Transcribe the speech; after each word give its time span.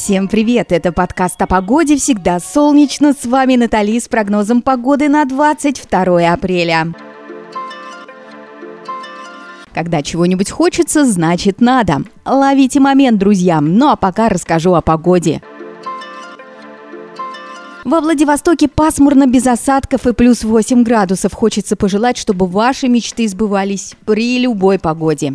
Всем 0.00 0.28
привет! 0.28 0.70
Это 0.70 0.92
подкаст 0.92 1.42
о 1.42 1.48
погоде 1.48 1.96
«Всегда 1.96 2.38
солнечно». 2.38 3.12
С 3.12 3.26
вами 3.26 3.56
Натали 3.56 3.98
с 3.98 4.06
прогнозом 4.06 4.62
погоды 4.62 5.08
на 5.08 5.24
22 5.24 6.32
апреля. 6.32 6.94
Когда 9.74 10.02
чего-нибудь 10.02 10.52
хочется, 10.52 11.04
значит 11.04 11.60
надо. 11.60 12.04
Ловите 12.24 12.78
момент, 12.78 13.18
друзья. 13.18 13.60
Ну 13.60 13.88
а 13.88 13.96
пока 13.96 14.28
расскажу 14.28 14.74
о 14.74 14.82
погоде. 14.82 15.42
Во 17.84 18.00
Владивостоке 18.00 18.68
пасмурно, 18.68 19.26
без 19.26 19.48
осадков 19.48 20.06
и 20.06 20.12
плюс 20.12 20.44
8 20.44 20.84
градусов. 20.84 21.34
Хочется 21.34 21.74
пожелать, 21.74 22.16
чтобы 22.16 22.46
ваши 22.46 22.86
мечты 22.86 23.26
сбывались 23.26 23.96
при 24.06 24.38
любой 24.38 24.78
погоде. 24.78 25.34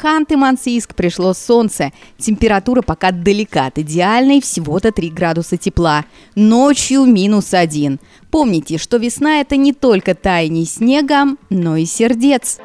Ханты-Мансийск 0.00 0.94
пришло 0.94 1.34
солнце. 1.34 1.92
Температура 2.18 2.82
пока 2.82 3.10
далека 3.10 3.66
от 3.66 3.78
идеальной, 3.78 4.40
всего-то 4.40 4.92
3 4.92 5.10
градуса 5.10 5.56
тепла. 5.56 6.04
Ночью 6.34 7.04
минус 7.04 7.52
1. 7.52 8.00
Помните, 8.30 8.78
что 8.78 8.96
весна– 8.96 9.40
это 9.42 9.56
не 9.56 9.72
только 9.72 10.14
таяние 10.14 10.64
снега, 10.66 11.36
но 11.50 11.76
и 11.76 11.84
сердец. 11.84 12.58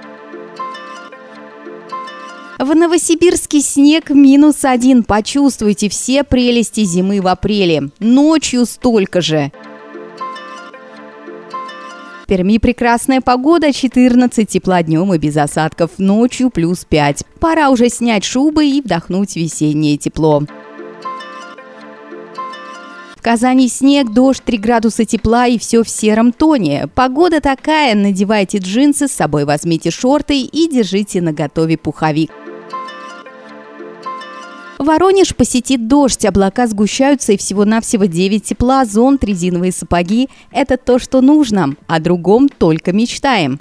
В 2.58 2.74
Новосибирске 2.74 3.60
снег 3.60 4.12
минус 4.12 4.64
один. 4.64 5.04
Почувствуйте 5.04 5.90
все 5.90 6.24
прелести 6.24 6.86
зимы 6.86 7.20
в 7.20 7.28
апреле. 7.28 7.90
Ночью 8.00 8.66
столько 8.66 9.20
же. 9.20 9.52
В 12.26 12.28
Перми 12.28 12.58
прекрасная 12.58 13.22
погода, 13.22 13.72
14 13.72 14.50
тепла 14.50 14.82
днем 14.82 15.14
и 15.14 15.20
без 15.20 15.38
осадков, 15.38 15.92
ночью 16.00 16.50
плюс 16.50 16.84
5. 16.84 17.24
Пора 17.40 17.70
уже 17.70 17.88
снять 17.88 18.24
шубы 18.24 18.66
и 18.66 18.82
вдохнуть 18.82 19.36
весеннее 19.36 19.96
тепло. 19.98 20.42
В 23.16 23.22
Казани 23.22 23.68
снег, 23.68 24.12
дождь, 24.12 24.42
3 24.44 24.58
градуса 24.58 25.06
тепла 25.06 25.46
и 25.46 25.60
все 25.60 25.84
в 25.84 25.90
сером 25.90 26.32
тоне. 26.32 26.90
Погода 26.96 27.42
такая, 27.42 27.94
надевайте 27.94 28.58
джинсы, 28.58 29.08
с 29.08 29.12
собой 29.12 29.46
возьмите 29.46 29.92
шорты 29.92 30.40
и 30.40 30.68
держите 30.68 31.22
на 31.22 31.32
готове 31.32 31.78
пуховик. 31.78 32.32
Воронеж 34.86 35.36
посетит 35.36 35.88
дождь, 35.88 36.26
облака 36.26 36.68
сгущаются 36.68 37.34
и 37.34 37.38
всего-навсего 37.38 38.06
9 38.06 38.44
тепла, 38.44 38.86
зонт, 38.86 39.24
резиновые 39.24 39.72
сапоги– 39.72 40.30
это 40.52 40.78
то, 40.78 41.00
что 41.00 41.22
нужно, 41.22 41.76
о 41.88 42.00
другом 42.00 42.50
только 42.50 42.94
мечтаем. 42.94 43.60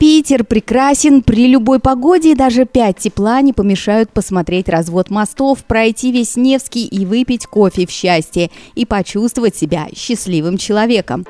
Питер 0.00 0.44
прекрасен 0.44 1.22
при 1.22 1.46
любой 1.46 1.78
погоде, 1.78 2.32
и 2.32 2.34
даже 2.34 2.64
5 2.64 2.96
тепла 2.96 3.42
не 3.42 3.52
помешают 3.52 4.10
посмотреть 4.10 4.70
развод 4.70 5.10
мостов, 5.10 5.64
пройти 5.64 6.10
весь 6.10 6.36
Невский 6.36 6.86
и 6.86 7.04
выпить 7.04 7.46
кофе 7.46 7.86
в 7.86 7.90
счастье 7.90 8.50
и 8.74 8.86
почувствовать 8.86 9.56
себя 9.56 9.88
счастливым 9.94 10.56
человеком. 10.56 11.26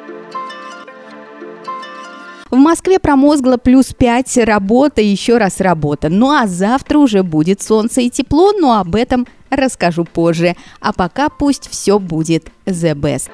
В 2.55 2.57
Москве 2.57 3.01
промозгло 3.01 3.57
плюс 3.57 3.93
5, 3.93 4.37
работа 4.45 5.03
еще 5.03 5.39
раз 5.39 5.61
работа. 5.61 6.09
Ну 6.09 6.31
а 6.31 6.47
завтра 6.47 6.99
уже 6.99 7.25
будет 7.25 7.61
солнце 7.61 8.03
и 8.03 8.11
тепло, 8.11 8.53
но 8.53 8.79
об 8.79 8.95
этом 8.95 9.27
расскажу 9.51 10.05
позже. 10.05 10.55
А 10.79 10.93
пока 10.93 11.31
пусть 11.31 11.69
все 11.69 11.99
будет 11.99 12.53
the 12.65 12.95
best. 12.95 13.29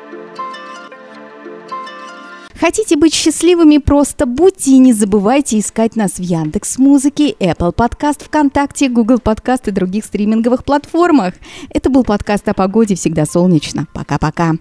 Хотите 2.59 2.97
быть 2.97 3.13
счастливыми, 3.13 3.77
просто 3.77 4.25
будьте 4.25 4.71
и 4.71 4.79
не 4.79 4.95
забывайте 4.95 5.59
искать 5.59 5.97
нас 5.97 6.13
в 6.13 6.23
Яндекс 6.23 6.79
Музыке, 6.79 7.35
Apple 7.41 7.75
Podcast, 7.75 8.25
ВКонтакте, 8.25 8.89
Google 8.89 9.17
Podcast 9.17 9.65
и 9.67 9.71
других 9.71 10.07
стриминговых 10.07 10.65
платформах. 10.65 11.35
Это 11.69 11.91
был 11.91 12.05
подкаст 12.05 12.49
о 12.49 12.55
погоде 12.55 12.95
«Всегда 12.95 13.27
солнечно». 13.27 13.87
Пока-пока. 13.93 14.55